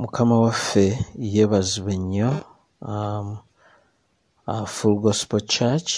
[0.00, 0.86] mukama waffe
[1.18, 2.30] yeebazibwe nnyo
[2.90, 3.28] um,
[4.46, 5.90] uh, full gospel church.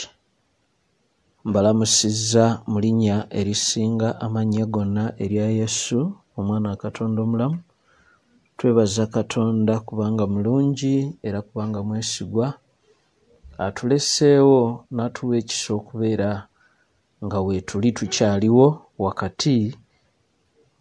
[1.44, 5.98] Mbalamusizza mu linnya erisinga amannya gonna erya yesu
[6.38, 7.58] omwana wa katonda omulamu.
[8.56, 12.46] Twebaza katonda kubanga mulungi era kubanga mwesigwa.
[13.58, 14.62] Atuleseewo
[14.94, 16.30] n'atuwa ekisa okubeera
[17.24, 18.66] nga weetuli tukyaliwo
[18.98, 19.56] wakati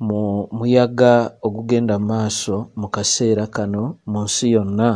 [0.07, 0.21] mu
[0.57, 1.13] muyaga
[1.45, 4.91] ogugenda mu maaso mu kaseera kano mu nsi yonna.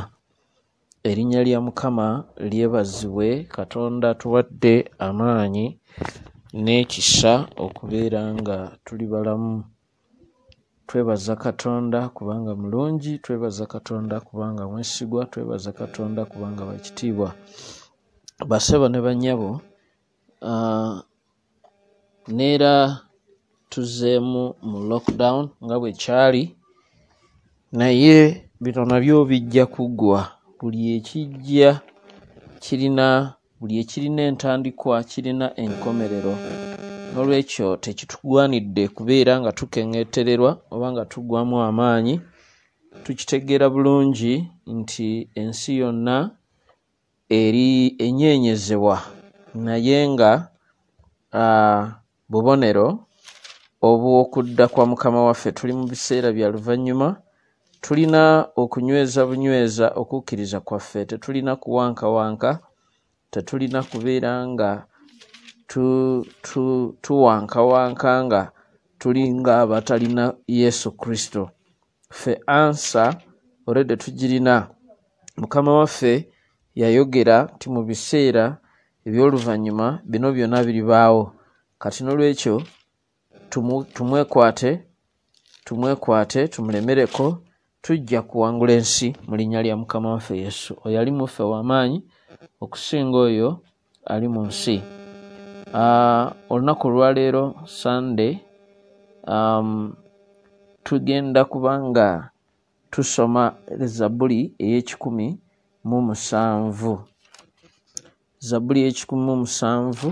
[1.09, 2.07] Erinnya lya mukama
[2.49, 4.75] lyebazibwe katonda atuwadde
[5.07, 5.65] amaanyi
[6.63, 7.33] n'ekisa
[7.65, 9.55] okubeera nga tuli balamu.
[10.87, 17.29] Twebaza katonda kubanga mulungi twebaza katonda kubanga mwesigwa twebaza katonda kubanga wakitiibwa
[18.49, 19.49] bassebo ne bannyabo
[22.35, 22.73] neera
[23.75, 26.43] tuzzeemu mu lockdown nga bwe kyali
[27.75, 30.19] naye bino nabyo bijja kuggwa
[30.59, 31.69] buli ekijja
[32.63, 33.07] kirina
[33.59, 36.33] buli ekirina entandikwa kirina enkomerero.
[37.11, 42.15] N'olwekyo tekitugwanidde kubeera nga tukeŋŋeetererwa oba nga tuggwamu amaanyi.
[43.03, 44.33] Tukitegeera bulungi
[44.77, 46.17] nti ensi yonna
[47.39, 48.95] eri enyeenyezebwa
[49.65, 50.31] naye nga
[52.29, 52.87] bubonero
[53.89, 57.07] obw'okudda kwa mukama waffe tuli mu biseera bya luvannyuma
[57.83, 58.23] tulina
[58.61, 62.49] okunyweza bunyweza okukkiriza kwaffe tetulina kuwankawanka
[63.31, 64.69] tetulina kubeera nga
[67.01, 68.51] tuwankawanka tu, tu nga
[68.99, 71.49] tulinga abatalina yesu kristo.
[72.09, 73.17] Ffe ansa
[73.67, 74.67] olwedde tugirina.
[75.37, 76.29] Mukama waffe
[76.75, 78.57] yayogera nti mu biseera
[79.05, 81.23] ebyoluvannyuma bino byonna biribaawo
[81.81, 82.55] kati n'olwekyo
[83.93, 84.83] tumwekwate
[85.65, 87.25] tumwekwate tumulemereko
[87.81, 90.77] tujja kuwangula ensi mu linnya lya mukama waffe yesu.
[90.85, 91.99] Oyo ali muffe w'amaanyi
[92.63, 93.49] okusinga oyo
[94.05, 94.81] ali mu nsi.
[95.73, 98.33] Uh, olunaku olwaleero sunday
[99.27, 99.93] um,
[100.83, 102.29] tugenda kubanga
[102.91, 103.43] tusoma
[103.77, 105.27] zabbuli ey'ekikumi
[105.83, 106.93] mu musanvu.
[108.39, 110.09] Zabbuli ey'ekikumi mu musanvu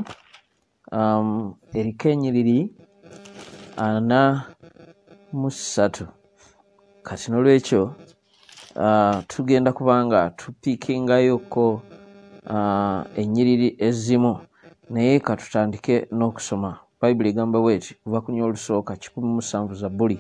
[0.92, 2.60] um, eriko enyiriri
[3.78, 4.46] ana
[5.34, 6.08] mu ssatu
[7.04, 7.96] kati n'olwekyo
[8.76, 11.82] uh, tugenda kubanga tupiikingayoko
[12.50, 14.38] uh, ennyiriri ezimu.
[14.90, 16.80] Naye katutandike n'okusoma.
[17.02, 20.20] Bayibuli egamba bweti kuva ku nya olusooka kikumi musanvu zabbuli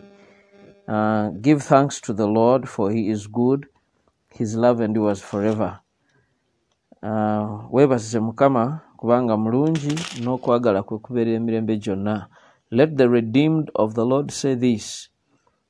[0.87, 3.67] uh, give thanks to the lord for he is good
[4.29, 5.79] his love endures forever.
[7.03, 12.27] Uh, weebazize mukama kubanga mulungi n'okwagala kwe kubeerera emirembe gyonna
[12.79, 15.09] let the redeemed of the lord say this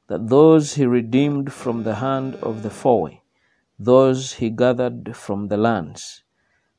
[0.07, 3.09] that those he redeemed from the hand of the foe
[3.79, 6.23] those he gathered from the lands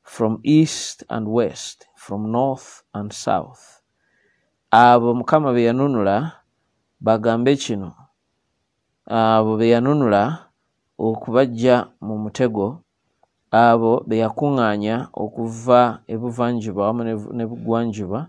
[0.05, 3.81] from east and west from north and south.
[4.71, 6.45] Abo mukama be yanunula
[7.03, 7.97] bagambe kino.
[9.09, 10.51] Abo be yanunula
[10.99, 12.85] okubajja mu mutego
[13.51, 17.03] abo be yakuŋŋaanya okuva ebuvanjuba awamu
[17.33, 18.29] ne bugwanjuba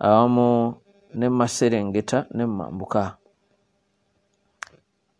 [0.00, 0.79] awamu
[1.14, 3.16] ne maserengeta ne mambuka.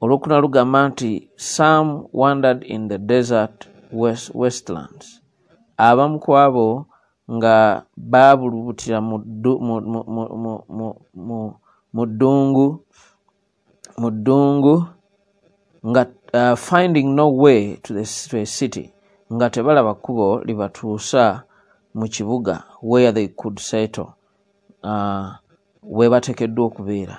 [0.01, 5.21] Olwokuna lugamba nti some wandered in the desert west, westlands.
[5.77, 6.87] Abamu ku abo
[7.37, 7.55] nga
[7.97, 9.81] baabulubutira mu ddungu
[14.01, 14.77] mu ddungu
[15.89, 16.03] nga
[16.35, 18.93] uh, finding no way to, the, to a city
[19.33, 21.43] nga tebalaba kkubo libatuusa
[21.95, 24.15] mu kibuga where they could settle.
[24.83, 25.37] Uh,
[25.83, 27.19] we bateekeddwa okubeera.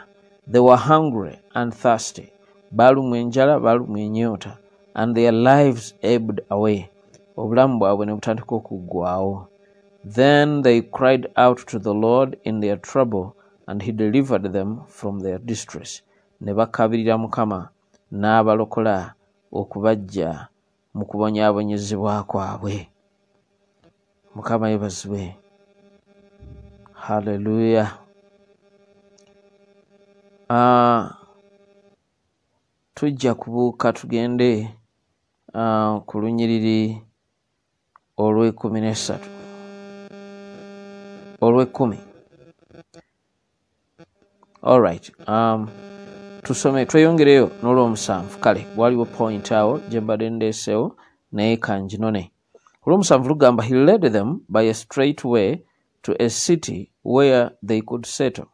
[0.51, 2.31] They were hungry and thirsty.
[2.72, 4.57] Baalumwa enjala baalumwa enyoota
[4.95, 6.89] and their lives ebbed away.
[7.38, 9.47] Obulamu bwabwe ne butandika okuggwawo
[10.03, 13.35] then they cried out to the lord in their trouble
[13.67, 16.01] and he delivered them from their distress.
[16.41, 17.69] Ne bakabirira mukama
[18.11, 19.13] n'abalokola
[19.53, 20.47] okubajja
[20.93, 22.90] mu kubonyaabonyezebwa kwabwe.
[24.35, 25.37] Mukama yebazibwe
[26.93, 28.00] halleluya uh,
[32.93, 34.69] tujja kubuuka tugende
[35.53, 37.01] uh, ku lunyiriri
[38.17, 39.29] olw'ekumi n'essatu.
[41.41, 41.97] Olw'ekkumi.
[44.61, 45.69] Allright um,
[46.43, 48.37] tusome tweyongereyo n'olw'omusanvu.
[48.43, 50.95] Kale waliwo point awo gye mbadde ndeesewo
[51.31, 52.31] naye kanginone
[52.85, 55.63] olw'omusanvu lugamba he led them by a straight way
[56.01, 58.45] to a city where they could settle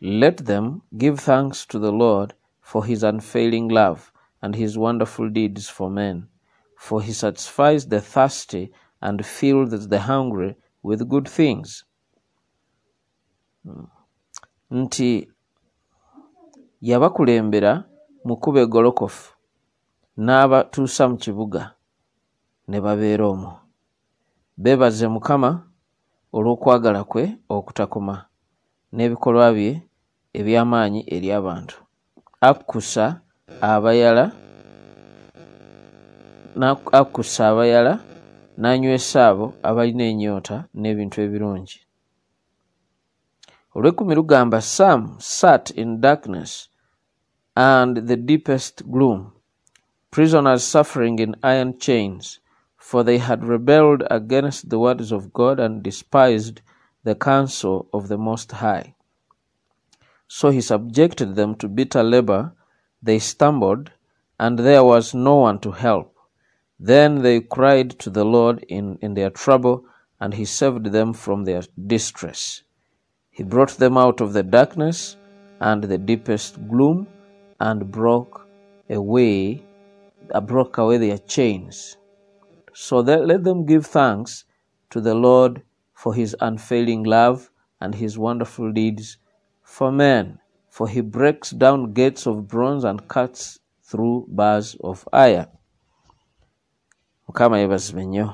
[0.00, 4.12] let them give thanks to the lord for his unfailing love
[4.42, 6.28] and his wonderful deeds for men.
[6.76, 11.84] For he satisfies the thirsty and fills the hungry with good things.
[14.70, 15.28] Nti
[16.80, 17.84] yabakulembera
[18.24, 19.32] mu kkubo eggolokofu
[20.18, 21.74] n'abatuusa mu kibuga
[22.68, 23.52] ne babeera omwo.
[24.56, 25.50] Beebaze Mukama
[26.32, 28.26] olw'okwagala kwe okutakoma
[28.94, 29.82] n'ebikolwa bye
[30.38, 31.76] eby'amaanyi eri abantu.
[32.40, 33.04] akusa
[37.50, 37.94] abayala
[38.60, 41.78] n'anywesa abo abalina enyota n'ebintu ebirungi.
[43.76, 46.68] Olw'ekkumi lugamba Sam sat in darkness
[47.54, 49.32] and the deepest gloom,
[50.10, 52.40] prisoners suffering in iron chains,
[52.78, 56.62] for they had rebelled against the words of God and despised
[57.06, 58.94] the counsel of the Most High.
[60.26, 62.52] So he subjected them to bitter labor.
[63.00, 63.92] They stumbled,
[64.40, 66.16] and there was no one to help.
[66.80, 69.84] Then they cried to the Lord in, in their trouble,
[70.18, 71.62] and he saved them from their
[71.94, 72.62] distress.
[73.30, 75.16] He brought them out of the darkness
[75.60, 77.06] and the deepest gloom,
[77.60, 78.48] and broke
[78.90, 79.62] away,
[80.34, 81.96] uh, broke away their chains.
[82.74, 84.44] So that, let them give thanks
[84.90, 85.62] to the Lord
[85.96, 87.50] for his unfailing love
[87.80, 89.16] and his wonderful deeds
[89.62, 90.38] for men,
[90.68, 95.46] for he breaks down gates of bronze and cuts through bars of iron.
[97.28, 98.30] mukama yebazibwe nnyo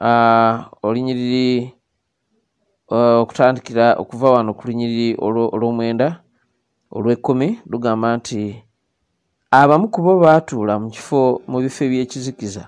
[0.00, 1.72] ah, olunyiriri
[2.90, 5.16] eh, okutandikira okuva wano ku lunyiriri
[5.54, 6.08] olw'omwenda
[6.92, 8.40] olw'ekkumi lugamba nti
[9.50, 12.64] abamu ku bo baatuula mu kifo mu bifo ebyekizikiza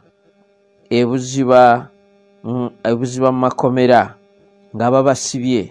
[0.98, 1.91] ebuziba
[2.84, 4.18] ebuziba mu makomera
[4.74, 5.62] nga babasibye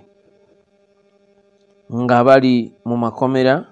[1.91, 3.68] nga bali mu makomera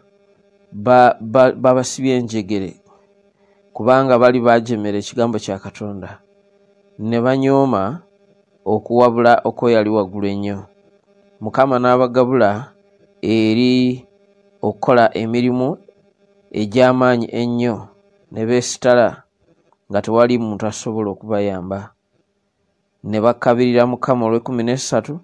[1.64, 2.72] babasibye enjegere
[3.74, 6.20] kubanga bali bajemera ekigambo kya katonda.
[7.00, 8.04] Ne banyooma
[8.68, 10.58] okuwabula okweyali waggulu ennyo.
[11.40, 12.76] Mukama n'abagabula
[13.24, 14.04] eri
[14.60, 15.80] okukola emirimu
[16.52, 17.76] egy'amaanyi ennyo
[18.32, 19.24] ne beesitala
[19.88, 21.96] nga tewali muntu asobola okubayamba
[23.04, 25.20] ne bakkabirira mukama olw'ekumi n'essatu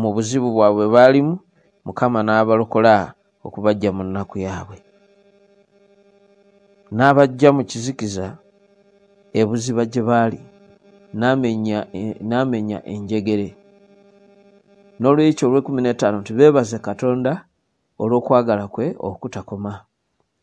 [0.00, 1.34] mu buzibu bwabwe baalimu
[1.86, 3.14] mukama n'abalokola
[3.46, 4.78] okubajja mu nnaku yaabwe.
[6.92, 8.26] N'abajja mu kizikiza
[9.32, 10.40] ebuziba gye baali
[12.28, 13.48] n'amenya enjegere.
[15.00, 17.32] N'olwekyo olw'ekumi n'etaano nti beebaze katonda
[18.02, 19.72] olw'okwagala kwe okutakoma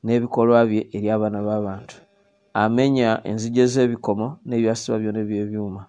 [0.03, 1.95] n'ebikolwa bye eri abaana b'abantu.
[2.53, 5.83] Amenya enzige z'ebikomo n'ebyasiba byona ebyebyuma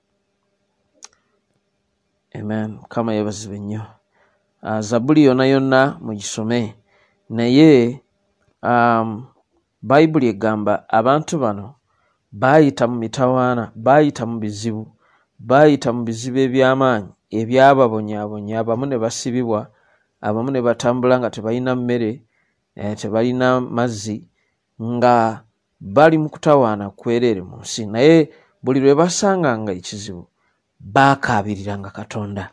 [2.34, 2.70] amen.
[2.81, 3.82] Mukama yeebazibwe nnyo
[4.62, 6.75] uh, zabuli yonna yonna mugisome
[7.31, 8.00] naye
[8.62, 9.26] um,
[9.82, 11.75] bayibuli egamba abantu bano
[12.32, 14.84] baayita mu mitawaana baayita mu bizibu
[15.38, 17.08] baayita mu bizibu eby'amaanyi
[17.40, 19.60] ebyababonyaabonya abamu ne basibibwa
[20.26, 22.25] abamu ne batambula nga tebalina mmere
[22.76, 24.28] eh, tebalina mazzi
[24.82, 25.44] nga
[25.80, 27.87] bali mu kutawaana kwereere mu nsi.
[27.87, 28.30] Naye
[28.62, 30.26] buli lwe basanganga ekizibu
[30.84, 32.50] baakaabiriranga katonda.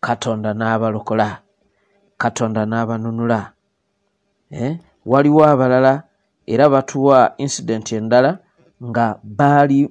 [0.00, 1.38] Katonda n'abalokola
[2.18, 3.52] katonda n'abanunula
[4.50, 4.76] eh?
[5.06, 6.02] waliwo abalala
[6.46, 8.38] era batuwa incident endala
[8.82, 9.88] nga baali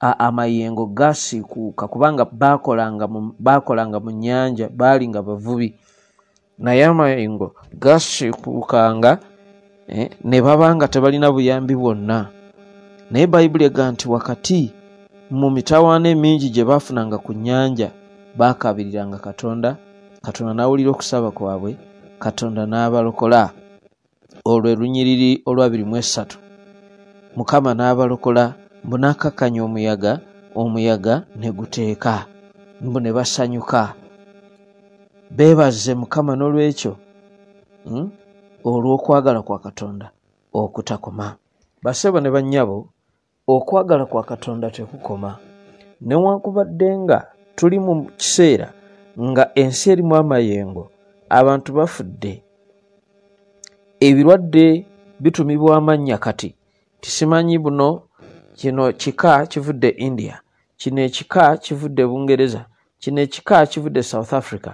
[0.00, 5.78] amayengo gasiikuuka kubanga bakolanga mu, bakolanga mu nyanja baali nga bavubi.
[6.58, 9.18] Naye amayengo gasiikuukanga
[9.88, 12.28] eh, ne babanga tebalina buyambi bwonna.
[13.10, 14.81] Naye bayibuli ega nti wakati
[15.32, 17.88] mu mitawaana emingi gye baafunanga ku nyanja
[18.38, 19.70] baakabiriranga katonda
[20.24, 21.72] katonda n'awulira okusaba kwabwe
[22.20, 23.42] katonda n'abalokola.
[24.44, 26.36] Olwo lunyiriri olwabiri mu esatu.
[27.36, 28.44] Mukama n'abalokola
[28.84, 30.12] mbu n'akakkanya omuyaga
[30.60, 32.14] omuyaga ne guteeka
[32.84, 33.82] mbu ne basanyuka.
[35.36, 36.92] Beebaze mukama n'olwekyo
[37.88, 38.08] hmm?
[38.68, 40.06] olw'okwagala kwa katonda
[40.52, 41.40] okutakoma.
[41.82, 42.91] Basebo ne bannyabo
[43.56, 45.38] okwagala kwa katonda tekukoma.
[46.00, 47.18] Newankubadde nga
[47.56, 48.68] tuli mu kiseera
[49.20, 50.90] nga ensi erimu amayengo
[51.28, 52.42] abantu bafudde.
[54.00, 54.86] Ebirwadde
[55.20, 56.54] bitumibwa amannya kati
[57.00, 58.02] tisimanyi buno
[58.54, 60.40] kino kika kivudde india
[60.76, 62.66] kino ekika kivudde bungereza
[62.98, 64.72] kino ekika kivudde south africa.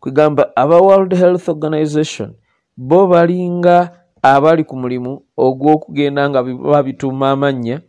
[0.00, 2.34] Kwegamba aba world health organization
[2.76, 3.90] bo balinga
[4.22, 7.80] abali ku mulimu ogw'okugenda nga babituuma amannya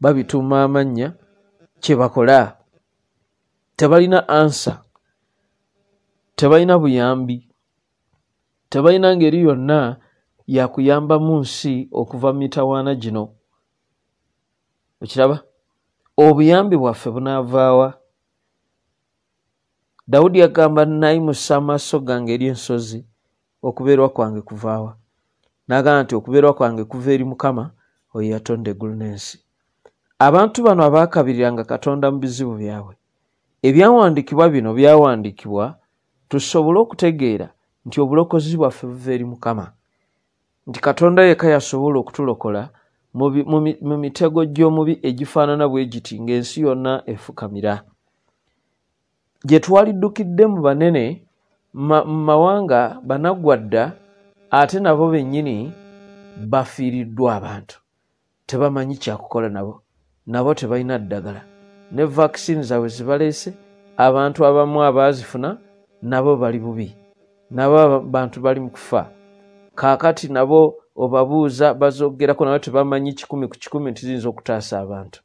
[0.00, 1.08] babituuma amannya
[1.82, 2.56] kyebakola
[3.76, 4.84] tebalina ansa
[6.36, 7.48] tebalina buyambi
[8.70, 10.00] tebalina ngeri yonna
[10.46, 13.34] yakuyamba mu nsi okuva mu mitawaana gino.
[15.02, 15.42] Okiraba?
[16.16, 17.98] Obuyambi bwaffe bunaavaawa.
[20.08, 23.06] Dawudi yagamba nayimusa amaaso gange eri ensozi
[23.62, 24.96] okubeerwa kwange kuvaawa.
[25.68, 27.74] N'agamba nti okubeerwa kwange kuva eri mukama
[28.14, 29.45] oyo yatonda eggulu n'ensi
[30.18, 32.94] abantu bano abaakabiriranga katonda mu bizibu byabwe
[33.68, 35.64] ebyawandiikibwa bino byawandiikibwa
[36.28, 37.48] tusobole okutegeera
[37.86, 39.66] nti obulokozi bwaffe buva eri mukama.
[40.66, 42.62] Nti katonda yeka yasobola okutulokola
[43.88, 47.74] mu mitego gy'omubi egifaanana bwe giti ng'ensi yonna efukamira.
[49.46, 51.04] Gye twaliddukidde mu banene
[51.72, 53.82] mu mawanga banaggwadda
[54.50, 55.56] ate nabo bennyini
[56.50, 57.76] bafiiriddwa abantu.
[58.46, 59.85] Tebamanyi kyakukola nabo
[60.26, 61.42] nabo tebalina ddagala.
[61.92, 63.54] Ne vakisini zaabwe zibaleese
[63.96, 65.58] abantu abamu abaazifuna
[66.02, 66.94] nabo bali bubi.
[67.50, 69.10] Nabo bantu bali mu kufa.
[69.74, 75.20] Kaakati nabo obabuuza bazogerako nabo tebamanyi kikumi ku kikumi nti ziyinza okutaasa abantu.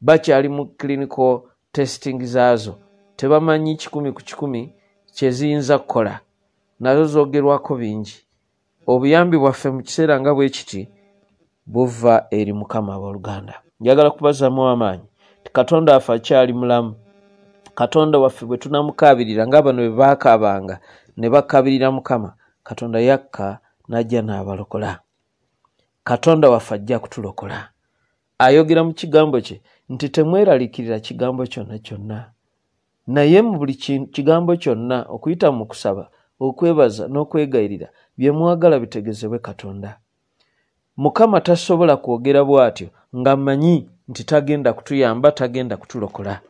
[0.00, 1.40] Bakyali mu clinical
[1.72, 2.74] testing zaazo
[3.16, 4.74] tebamanyi kikumi ku kikumi
[5.14, 6.20] kyeziyinza kukola.
[6.80, 8.16] Nazo zoogerwako bingi.
[8.86, 10.88] Obuyambi bwaffe mu kiseera nga bwe kiti
[11.66, 15.02] buva eri mukama abooluganda njagala kubazaamu amaanyi.
[15.44, 16.94] Ti katonda waffe akyali mulamu.
[17.74, 20.80] Katonda waffe bwe tunamukaabirira nga bano bwe baakaabanga
[21.16, 23.58] ne bakabirira mukama katonda yakka
[23.88, 25.00] n'ajja n'abalokola.
[26.04, 27.68] Katonda waffe ajja kutulokola.
[28.38, 32.30] Ayogera mu kigambo kye nti temweraliikirira kigambo kyonna kyonna.
[33.06, 33.74] Naye mu buli
[34.14, 39.98] kigambo kyonna okuyita mu kusaba okwebaza n'okwegayirira bye mwagala bitegezebwe katonda
[41.02, 42.88] mukama tasobola kwogera bw'atyo
[43.18, 46.40] nga mmanyi nti tagenda kutuyamba tagenda kutulokola.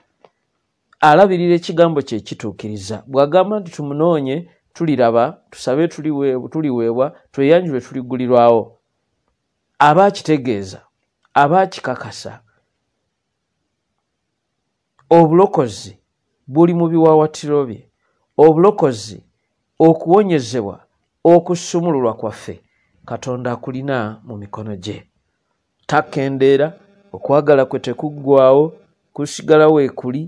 [1.00, 2.96] Alabirira ekigambo kye kituukiriza.
[3.06, 4.36] Bw'agamba nti tumunoonye
[4.74, 5.88] tuliraba tusabe
[6.52, 8.78] tuliweebwa tweyanjulwe tuligulirwawo
[9.78, 10.80] aba akitegeeza
[11.34, 12.40] aba akikakasa
[15.10, 15.98] obulokozi
[16.46, 17.90] buli mu biwaawatiro bye
[18.36, 19.18] obulokozi
[19.78, 20.76] okuwonyezebwa
[21.24, 22.54] okusumululwa kwaffe
[23.08, 24.98] katonda akulina mu mikono gye.
[25.86, 26.72] Takendeera
[27.12, 28.64] okwagala kwe tekuggwawo
[29.14, 30.22] kusigalawo ekuli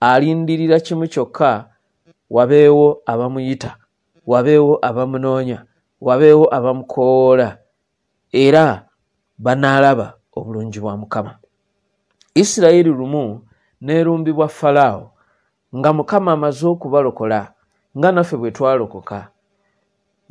[0.00, 1.70] alindirira kimu kyokka.
[2.30, 3.76] Wabeewo abamuyita
[4.26, 5.58] wabeewo abamunoonya
[6.00, 7.48] wabeewo abamukoowoola
[8.32, 8.88] era
[9.38, 11.38] banaalaba obulungi bwa mukama.
[12.34, 13.46] Isirayiri lumu
[13.80, 15.10] neerumbibwa falaawo
[15.76, 17.52] nga mukama amaze okubalokola
[17.98, 19.28] nga naffe bwe twalokoka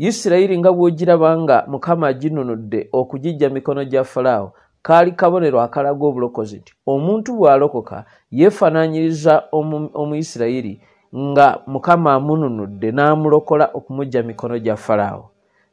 [0.07, 4.49] isirayiri nga bw'ogiraba nga mukama aginunudde okugijja mikono gya falaawo
[4.85, 7.97] kaali kabonero akalaga obulokozi nti omuntu bw'alokoka
[8.31, 9.33] yeefaananyiriza
[10.01, 10.73] omuyisirayiri
[11.15, 15.29] nga mukama amununudde n'amulokola okumujja mikono gya falaawo.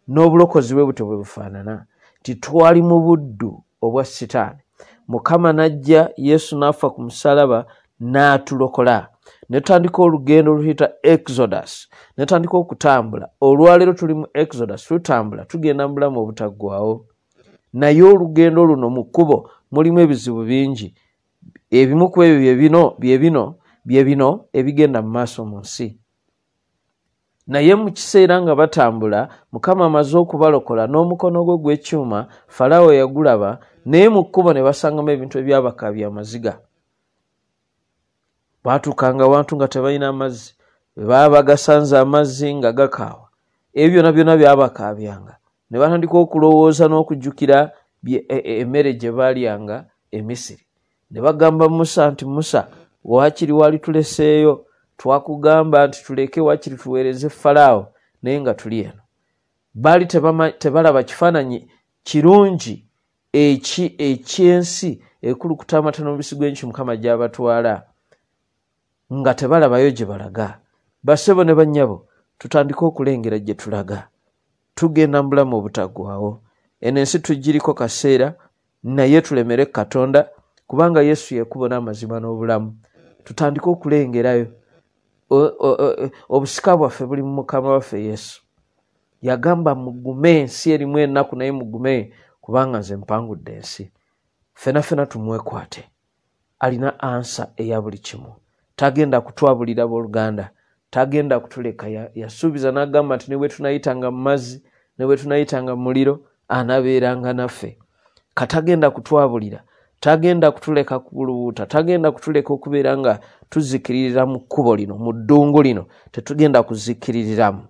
[0.08, 1.84] N'obulokozi bwe butyo bwe bufaanana
[2.22, 4.60] ti twali mu buddu obwa sitaani.
[5.08, 7.64] Mukama n'ajja yesu n'afa ku musalaba
[8.00, 9.08] n'atulokola
[9.48, 11.88] netandika olugendo oluyita exodus.
[12.16, 13.28] Netandika okutambula.
[13.40, 17.06] Olwaleero tuli mu exodus tutambula tugenda mu bulamu obutaggwawo
[17.72, 20.94] naye olugendo luno mu kkubo mulimu ebizibu bingi.
[21.70, 25.98] Ebimu ku ebyo byebino byebino byebino ebigenda mu maaso mu nsi.
[27.46, 34.24] Naye mu kiseera nga batambula mukama amaze okubalokola n'omukono gwe gw'ekyuma falaawo yagulaba naye mu
[34.24, 36.58] kkubo ne basangamu ebintu ebyabakaabya amaziga
[38.64, 40.54] baatuukanga wantu nga tebalina amazzi
[40.96, 43.28] bwe baba bagasanze amazzi nga gakaawa.
[43.74, 45.34] Ebyo byonna byonna byabakaabyanga
[45.70, 47.58] ne batandika okulowooza n'okujjukira
[48.06, 50.64] e, e, emmere gye baalyanga emisiri
[51.10, 52.68] ne bagamba musa nti musa
[53.04, 57.86] waakiri wali tuleseeyo twakugamba nti tuleke waakiri tuweereze falaawo
[58.22, 59.02] naye nga tuli eno.
[59.74, 60.06] Baali
[60.58, 61.70] tebalaba kifaananyi
[62.02, 62.86] kirungi
[63.32, 67.89] eki ekyensi ekulukuta amata n'omubisi gw'enki mukama gy'abatwala
[69.12, 70.60] nga tebalabayo gye balaga.
[71.02, 72.06] Basebo ne bannyabo
[72.38, 74.08] tutandike okulengera gye tulaga.
[74.74, 76.40] Tugenda mu bulamu obutaggwawo
[76.80, 78.34] eno ensi tugiriko kaseera
[78.82, 80.30] naye tulemere katonda
[80.66, 82.76] kubanga yesu yekubo n'amazima n'obulamu.
[83.24, 84.46] Tutandike okulengerayo.
[86.28, 88.42] Obusika bwaffe buli mu mukama waffe yesu.
[89.22, 93.92] Yagamba mugume ensi erimu ennaku naye mugume kubanga nze mpangudde ensi.
[94.54, 95.84] Fena fena tumwekwate.
[96.58, 98.32] Alina ansa eya buli kimu
[98.80, 100.50] tagenda kutwabulira booluganda
[100.90, 101.84] tagenda kutuleka.
[102.14, 104.62] Yasuubiza n'agamba nti ne bwe tunayitanga mu mazzi
[104.98, 106.14] ne bwe tunayitanga mu muliro
[106.48, 107.78] anabeeranga naffe.
[108.34, 109.60] Katagenda kutwabulira
[110.00, 113.20] tagenda kutuleka kulubuuta tagenda kutuleka okubeera nga
[113.50, 117.62] tuzikiririra mu kkubo lino mu ddungu lino tetugenda kuzikiririramu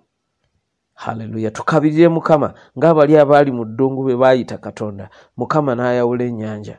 [0.95, 1.51] haleluya.
[1.51, 5.09] Tukabirire mukama ngaabali abaali mu ddungu bwe baayita katonda.
[5.37, 6.77] Mukama n'ayawula ennyanja.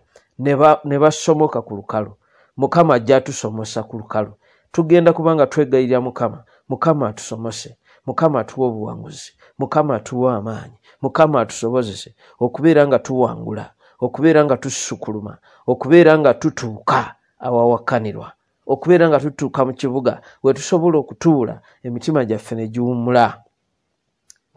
[0.85, 2.17] Ne basomoka ku lukalu
[2.57, 4.33] mukama ajja atusomosa ku lukalu.
[4.73, 6.45] Tugenda kubanga twegayirira mukama.
[6.69, 7.77] Mukama atusomose.
[8.07, 9.33] Mukama atuwa obuwanguzi.
[9.59, 10.79] Mukama atuwa amaanyi.
[11.03, 13.71] Mukama atusobozese okubeera nga tuwangula
[14.03, 18.33] okubeera nga tusukuluma okubeera nga tutuuka awawakkanirwa
[18.67, 23.43] okubeera nga tutuuka mu kibuga we tusobola okutuula emitima gyaffe ne giwumula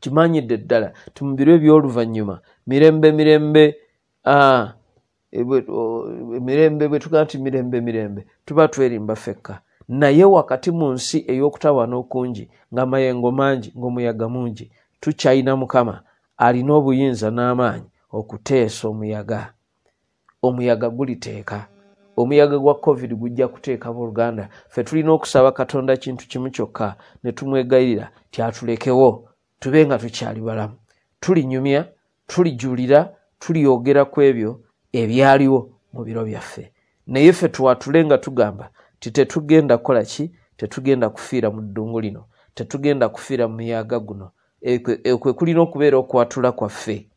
[0.02, 2.36] kimanyidde ddala timubiro ebyoluvannyuma
[2.68, 3.64] mirembe mirembe
[6.46, 12.50] mirembe bwe tugaa nti mirembe mirembe tuba twerimba fekka naye wakati mu nsi ey'okutawaana okungi
[12.74, 16.02] ng'amayengo mangi ng'omuyaga mungi tukyayina mukama
[16.38, 19.54] alina obuyinza n'amaanyi okuteesa omuyaga.
[20.42, 21.68] Omuyaga guliteeka.
[22.18, 28.12] Omuyaga gwa covid gujja kuteeka buluganda ffe tulina okusaba katonda kintu kimu kyokka ne tumwegayirira
[28.32, 30.76] tyatulekewo tube nga tukyali balamu.
[31.20, 31.86] Tulinyumya
[32.28, 34.60] tulijulira tulyogera ku ebyo
[35.02, 35.60] ebyaliwo
[35.94, 36.72] mu biro byaffe.
[37.08, 40.32] Naye ffe twatule nga tugamba ti tetugenda kukola ki?
[40.58, 42.26] Tetugenda kufiira mu ddungu lino.
[42.56, 44.32] Tetugenda kufiira mu muyaga guno.
[44.62, 47.08] Ekwe kulina okubeera okwatula kwaffe.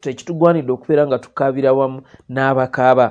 [0.00, 3.06] Tekitugwanidde okubeera nga tukaabira wamu n'abakaaba.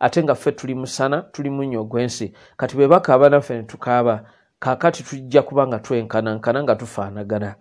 [0.00, 2.32] Ate nga ffe tuli musana tuli munnyo ogw'ensi.
[2.56, 4.24] Kati bwe bakaaba naffe ne tukaaba
[4.58, 7.54] kaakati tujja kuba nga twenkanankana nga tufaanagana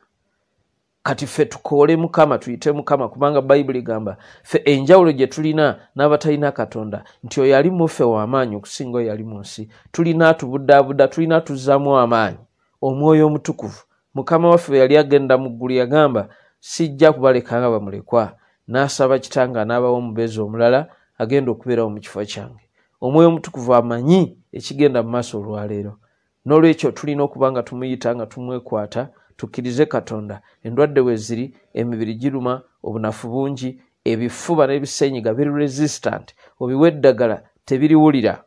[1.04, 7.04] kati ffe tukoole mukama tuyite mukama kubanga bayibuli egamba ffe enjawulo gye tulina n'abatalina katonda
[7.24, 12.38] nti oyo ali muffe w'amaanyi okusinga oyo yali mu nsi tulina atubudaabuda tulina tuzzaamu amaanyi.
[12.82, 13.82] Omwoyo omutukuvu
[14.14, 16.30] mukama waffe yali agenda mu ggulu yagamba
[16.60, 18.36] sijja kubaleka nga bamulekwa.
[18.68, 22.64] N'asaba kitanga n'abawo omubeezi omulala agenda okubeerawo mu kifo kyange.
[23.02, 25.94] Omwoyo omutukuvu amanyi ekigenda mu maaso olwaleero.
[26.46, 30.42] N'olwekyo tulina okuba nga tumuyita nga tumwekwata tukkirize katonda.
[30.64, 36.36] Endwadde we ziri emibiri giruma obunafu bungi ebifuba n'ebisenyiga biri resistant.
[36.60, 38.44] Obiwa eddagala tebiriwulira.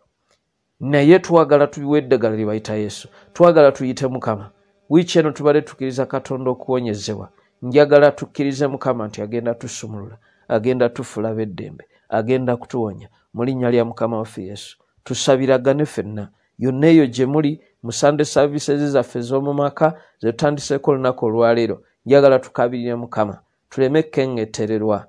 [0.81, 3.09] Naye twagala tubiwa eddagala lye bayita yesu.
[3.33, 4.51] Twagala tuyite mukama.
[4.90, 7.29] Wiiki eno tubale tukkiriza katonda okuwonyezebwa.
[7.62, 10.18] Njagala tukkirize mukama nti agenda tusumulula
[10.49, 13.09] agenda tufulaba eddembe agenda kutuwonya.
[13.35, 14.79] Mu linnya lya mukama waffe yesu.
[15.05, 16.29] Tusabiragane ffenna.
[16.59, 22.38] Yonna eyo gye muli mu sande services zaffe ez'omu maka ze tutandiseeko olunaku olwaleero njagala
[22.38, 23.38] tukabirire mukama
[23.70, 25.06] tuleme kengetererwa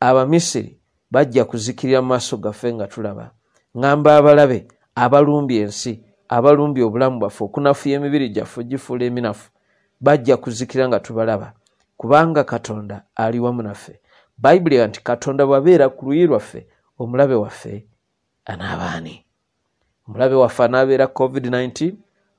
[0.00, 0.78] abamisiri
[1.10, 3.30] bajja kuzikirira mu maaso gaffe nga tulaba.
[3.76, 4.58] Ŋŋamba abalabe
[4.94, 5.92] abalumbye ensi
[6.28, 9.50] abalumbye obulamu bwaffe okunafuya emibiri gyaffe gifuula eminafu
[10.00, 11.48] bajja kuzikira nga tubalaba.
[11.96, 14.00] Kubanga katonda ali wamu naffe.
[14.38, 16.66] Bayibuli nti katonda bwabeera ku luyi lwaffe
[16.98, 17.86] omulabe waffe
[18.44, 19.23] anaabaani
[20.08, 21.92] omulabe waffe anaabeera covid-19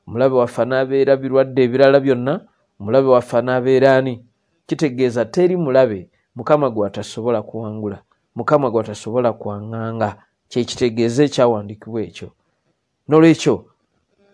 [0.07, 2.33] omulabe waffe anaabeera birwadde ebirala byonna
[2.79, 4.25] omulabe waffe anaabeera ani?
[4.67, 8.01] Kitegeeza teri mulabe mukama gwatasobola kuwangula
[8.35, 10.09] mukama gwatasobola kwaŋŋanga
[10.49, 12.29] kyekitegeeza ekyawandiikibwa ekyo.
[13.07, 13.55] Nolwekyo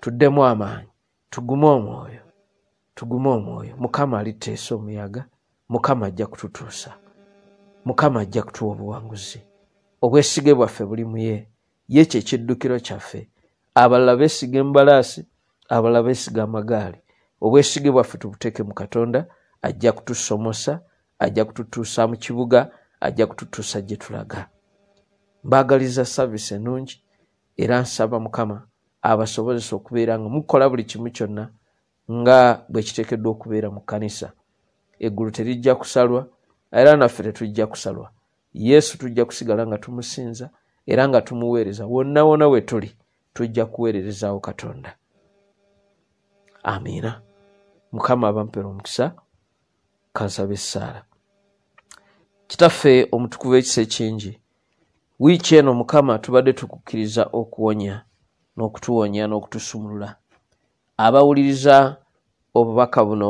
[0.02, 0.90] tuddemu amaanyi
[1.30, 2.24] tugume omwoyo
[2.96, 3.74] tugume omwoyo.
[3.78, 5.26] Mukama aliteesa omuyaga
[5.70, 6.92] mukama ajja kututuusa
[7.86, 9.40] mukama ajja kutuwa obuwanguzi.
[10.02, 11.48] Obwesige bwaffe buli muye ye
[11.92, 13.30] kyekiddukiro kyaffe.
[13.76, 15.26] Abalala beesiga embalaasi
[15.70, 17.00] abalala beesiga amagaali.
[17.42, 19.26] Obwesige bwaffe tubuteeke mu katonda
[19.62, 20.82] ajja kutusomosa
[21.20, 24.50] ajja kututuusa mu kibuga ajja kututuusa gye tulaga.
[25.44, 27.04] Mbaagaliza saavisi ennungi
[27.58, 28.68] era nsaba mukama
[29.02, 31.44] abasobozesa okubeera nga mukola buli kimu kyonna
[32.12, 34.32] nga bwe kiteekeddwa okubeera mu kkanisa.
[35.00, 36.28] Eggulu terijja kusalwa
[36.72, 38.12] era naffe tetujja kusalwa.
[38.54, 40.50] Yesu tujja kusigala nga tumusinza
[40.92, 42.96] era nga tumuweereza wonna wonna we tuli
[43.34, 44.96] tujja kuweererezaawo katonda.
[46.64, 47.22] Amiina.
[47.92, 49.16] Mukama abampera omukisa
[50.14, 51.04] kansaba essaala.
[52.48, 54.40] Kitaffe omutukuvu ekisa ekingi
[55.20, 58.06] wiiki eno mukama tubadde tukukkiriza okuwonya
[58.58, 60.16] n'okutuwonya n'okutusumulula.
[60.98, 61.98] Abawuliriza
[62.54, 63.30] obubaka buno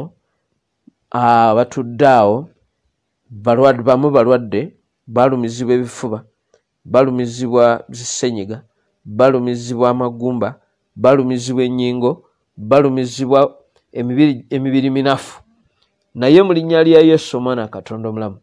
[1.12, 2.50] abatudde awo
[3.86, 4.62] bamu balwadde
[5.08, 6.26] balumizibwa ebifuba
[6.86, 8.63] balumizibwa zisenyiga
[9.06, 10.60] balumizibwa amagumba
[10.96, 12.26] balumizibwa ennyingo
[12.58, 13.58] balumizibwa
[14.50, 15.44] emibiri minafu.
[16.15, 18.38] Naye mu linnya lya yesu omwana katonda omulamu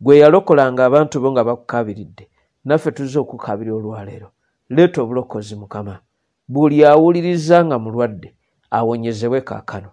[0.00, 2.28] gwe yalokolanga abantu bo nga bakukabiridde
[2.64, 4.28] naffe tuzze okukabira olwaleero.
[4.68, 6.00] Leeta obulokozi mukama.
[6.48, 8.34] Buli awuliriza nga mulwadde
[8.70, 9.90] awonyezebwe kaakano.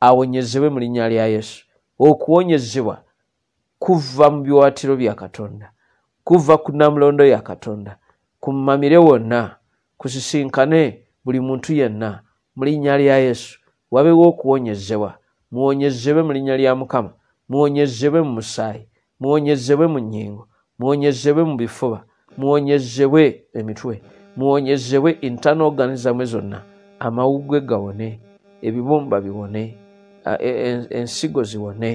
[0.00, 1.64] Awonyezebwe mu linnya lya yesu.
[1.98, 3.02] Okuwonyezebwa
[3.78, 5.70] kuva mu biwawaatiro bya katonda
[6.24, 7.98] kuva ku namulondo ya katonda
[8.40, 9.56] kumamire wonna
[9.98, 12.22] kusisinkane buli muntu yenna
[12.56, 13.58] mu linnya lya yesu.
[13.90, 15.18] Wabewo okuwonyezebwa
[15.50, 17.12] muwonyezebwe mu linnya lya mukama
[17.48, 18.88] muwonyezebwe mu musaayi
[19.20, 21.98] muwonyezebwe mu nnyingo muwonyezebwe mu bifuba
[22.38, 24.02] muwonyezebwe emitwe
[24.36, 26.58] muwonyezebwe internal organizamwe zonna
[27.06, 28.08] amawugwe gawone
[28.66, 29.62] ebibumba biwone
[30.26, 31.90] e, e, ensigo ziwone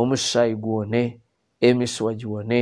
[0.00, 1.20] omusaayi guwone
[1.60, 2.60] emiswa giwone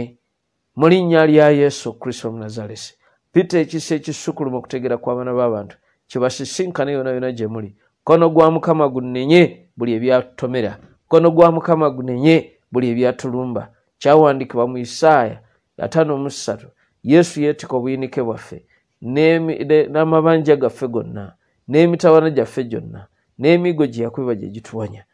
[0.76, 2.94] mu linnya lya yesu kristo omunazalesi
[3.32, 5.76] pita ekisa ekisukulumu okutegeera kw'abaana b'abantu
[6.08, 7.76] kibasisinkane yona yona gye muli.
[8.04, 10.78] Kono gwa mukama gunenye buli ebyatomera.
[11.08, 13.72] Kono gwa mukama gunenye buli ebyatulumba.
[13.98, 15.40] Kyawandikibwa mu isaaya
[15.78, 16.68] ataano musatu
[17.02, 18.66] yesu yeetika obuyinike bwaffe
[19.92, 21.34] n'amabanja gaffe gonna
[21.68, 23.08] n'emitawana gyaffe gyonna
[23.38, 25.04] n'emigo gye yakubiba gye gituwonya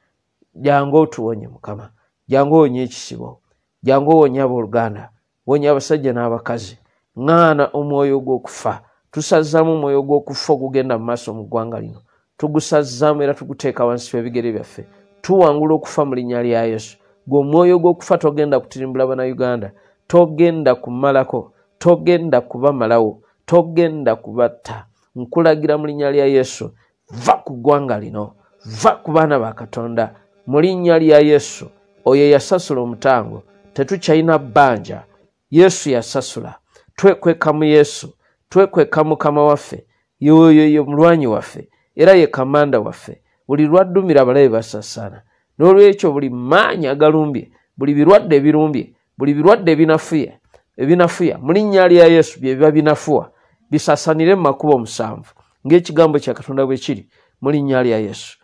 [0.54, 1.90] jangu otuwonye mukama.
[2.28, 3.40] Jangu owonye ekisibo.
[3.82, 5.10] Jangu owonye abooluganda
[5.50, 6.78] wonya abasajja n'abakazi.
[7.18, 8.72] Ŋŋaana omwoyo gw'okufa
[9.12, 12.00] tusazzaamu omwoyo gw'okufa ogugenda mu maaso mu ggwanga lino.
[12.38, 14.86] Tugusazzaamu era tuguteeka wansi w'ebigere byaffe.
[15.22, 16.96] Tuwangula okufa mu linnya lya yesu.
[17.26, 19.72] Gwe omwoyo gw'okufa togenda kutirimbula bannayuganda.
[20.06, 24.86] Togenda kumalako togenda kubamalawo togenda kubatta
[25.16, 26.70] nkulagira mu linnya lya yesu.
[27.10, 28.34] Va ku ggwanga lino.
[28.82, 30.14] Va ku baana ba katonda.
[30.46, 31.66] Mu linnya lya yesu.
[32.04, 33.42] Oyo yasasula omutango.
[33.74, 35.09] Tetukyalina bbanja
[35.50, 36.58] yesu yasasula.
[36.96, 38.14] Twekweka mu yesu.
[38.48, 39.86] Twekweka mukama waffe.
[40.20, 41.68] Yoyo ye mulwanyi waffe.
[41.96, 43.22] Era ye kamanda waffe.
[43.48, 45.22] Buli lwaddumira abalabe basasaana.
[45.58, 48.84] N'olwekyo buli maanyi agalumbye buli birwadde ebirumbye
[49.18, 50.32] buli birwadde ebinafuya
[50.76, 53.32] ebinafuya mu linnya lya yesu bye biba binafuwa
[53.70, 55.32] bisasanire mu makubo omusanvu
[55.64, 57.02] ng'ekigambo kya katonda bwe kiri
[57.40, 58.38] mu linnya lya yesu.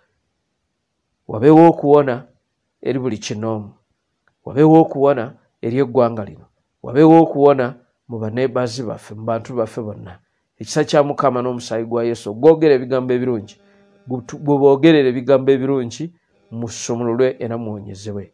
[1.29, 2.15] Wabeewo okuwona
[2.83, 3.71] eri buli kinoomu.
[4.45, 5.25] Wabeewo okuwona
[5.63, 6.46] eri eggwanga lino
[6.87, 7.75] wabeewo okuwona
[8.09, 10.19] mu banebazi baffe mu bantu baffe bonna.
[10.59, 13.55] Ekisa kya mukama n'omusaayi gwa yesu ogwogera ebigambo ebirungi
[14.07, 16.05] bweboogerera ebigambo ebirungi
[16.51, 18.25] musumululwe era muwonyezebwe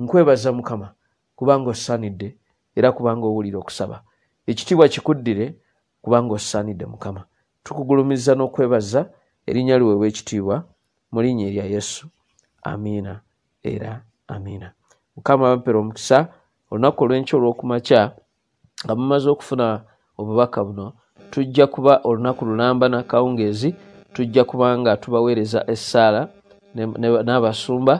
[0.00, 0.88] nkwebaza mukama
[1.36, 2.28] kubanga osaanidde
[2.74, 4.02] era kubanga owulira okusaba.
[4.46, 5.46] Ekitiibwa kikuddire
[6.02, 7.22] kubanga osaanidde mukama.
[7.62, 9.00] Tukugulumiza n'okwebaza
[9.46, 10.56] erinnya liweebwa ekitiibwa
[11.12, 12.08] mu linnya erya yesu.
[12.62, 13.20] Amiina
[13.62, 14.72] era amiina.
[15.16, 16.28] Mukama bampera omukisa
[16.70, 18.00] olunaku olw'enky olw'okumakya
[18.84, 19.66] nga mumaze okufuna
[20.20, 20.86] obubaka buno
[21.32, 23.70] tujja kuba olunaku lulamba nakawungeezi
[24.14, 26.20] tujja kuba nga tubaweereza essaala
[27.26, 27.94] n'abasumba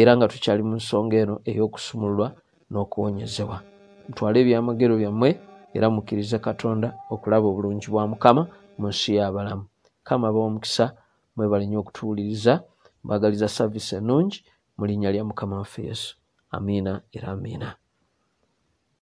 [0.00, 2.28] era nga tukyali mu nsonga eno ey'okusumululwa
[2.70, 3.58] n'okuwonyezebwa.
[4.06, 5.30] Mutwale ebyamagero byammwe
[5.76, 8.42] era mukkirize katonda okulaba obulungi bwa mukama
[8.78, 9.64] mu nsi y'abalamu.
[10.06, 10.84] Kama b'omukisa
[11.34, 12.54] mwebalinye okutuwuliriza
[13.04, 14.38] mbagaliza saavisi ennungi
[14.76, 16.10] mu linnya lya mukama waffe yesu.
[16.56, 17.68] Amiina era amiina